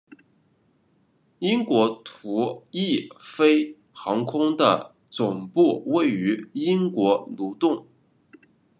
[1.39, 7.85] 英国途易飞航空的总部位于英国卢顿。